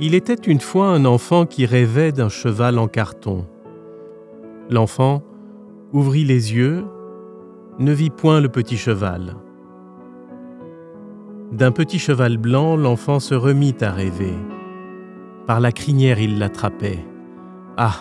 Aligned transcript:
Il 0.00 0.14
était 0.14 0.34
une 0.34 0.60
fois 0.60 0.86
un 0.86 1.04
enfant 1.04 1.44
qui 1.44 1.66
rêvait 1.66 2.12
d'un 2.12 2.28
cheval 2.28 2.78
en 2.78 2.86
carton. 2.86 3.46
L'enfant 4.70 5.24
ouvrit 5.92 6.24
les 6.24 6.54
yeux, 6.54 6.84
ne 7.80 7.92
vit 7.92 8.10
point 8.10 8.40
le 8.40 8.48
petit 8.48 8.76
cheval. 8.76 9.34
D'un 11.50 11.72
petit 11.72 11.98
cheval 11.98 12.36
blanc, 12.36 12.76
l'enfant 12.76 13.18
se 13.18 13.34
remit 13.34 13.74
à 13.80 13.90
rêver. 13.90 14.34
Par 15.48 15.58
la 15.58 15.72
crinière, 15.72 16.20
il 16.20 16.38
l'attrapait. 16.38 17.04
Ah, 17.76 17.96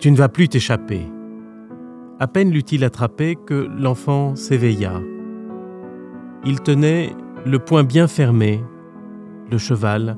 tu 0.00 0.10
ne 0.10 0.16
vas 0.16 0.28
plus 0.28 0.48
t'échapper. 0.48 1.02
À 2.18 2.26
peine 2.26 2.50
l'eut-il 2.50 2.82
attrapé 2.82 3.36
que 3.36 3.68
l'enfant 3.78 4.34
s'éveilla. 4.34 5.00
Il 6.44 6.60
tenait 6.60 7.12
le 7.44 7.60
poing 7.60 7.84
bien 7.84 8.08
fermé. 8.08 8.64
Le 9.50 9.58
cheval 9.58 10.16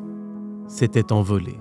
s'était 0.69 1.12
envolé. 1.12 1.58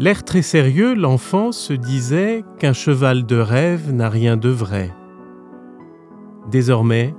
L'air 0.00 0.24
très 0.24 0.40
sérieux, 0.40 0.94
l'enfant 0.94 1.52
se 1.52 1.74
disait 1.74 2.42
qu'un 2.58 2.72
cheval 2.72 3.26
de 3.26 3.36
rêve 3.36 3.92
n'a 3.92 4.08
rien 4.08 4.38
de 4.38 4.48
vrai. 4.48 4.94
Désormais, 6.50 7.14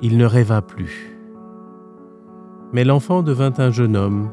il 0.00 0.16
ne 0.16 0.24
rêva 0.24 0.62
plus. 0.62 1.13
Mais 2.72 2.84
l'enfant 2.84 3.22
devint 3.22 3.52
un 3.58 3.70
jeune 3.70 3.96
homme, 3.96 4.30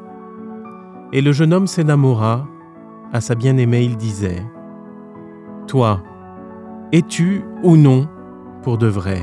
et 1.14 1.22
le 1.22 1.32
jeune 1.32 1.54
homme 1.54 1.68
s'énamora. 1.68 2.48
À 3.14 3.20
sa 3.20 3.36
bien-aimée, 3.36 3.84
il 3.84 3.98
disait 3.98 4.46
Toi, 5.68 6.02
es-tu 6.94 7.44
ou 7.64 7.76
non 7.76 8.08
pour 8.64 8.78
de 8.78 8.88
vrai? 8.88 9.22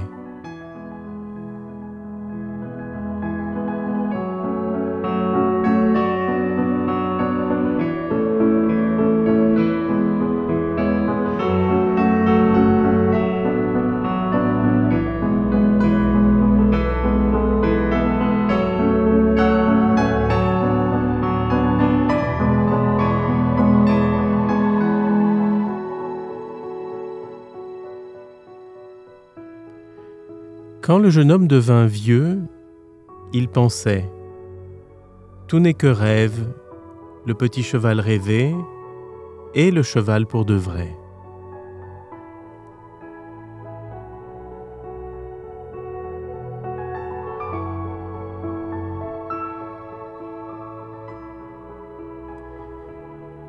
Quand 30.89 30.99
le 30.99 31.11
jeune 31.11 31.31
homme 31.31 31.47
devint 31.47 31.85
vieux, 31.85 32.39
il 33.35 33.49
pensait 33.49 34.11
Tout 35.47 35.59
n'est 35.59 35.75
que 35.75 35.87
rêve, 35.87 36.49
le 37.27 37.35
petit 37.35 37.63
cheval 37.63 38.01
rêvé 38.01 38.55
et 39.55 39.71
le 39.71 39.83
cheval 39.83 40.25
pour 40.25 40.47
de 40.47 40.55
vrai. 40.55 40.97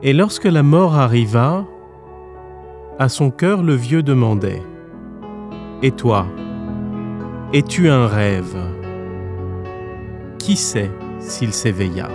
Et 0.04 0.12
lorsque 0.12 0.44
la 0.44 0.62
mort 0.62 0.96
arriva, 0.96 1.66
à 2.98 3.08
son 3.08 3.32
cœur 3.32 3.64
le 3.64 3.76
vieux 3.76 4.04
demandait 4.04 4.62
Et 5.82 5.92
toi 5.92 6.28
es-tu 7.52 7.90
un 7.90 8.06
rêve? 8.06 8.58
Qui 10.38 10.56
sait 10.56 10.92
s'il 11.20 11.52
s'éveilla? 11.52 12.08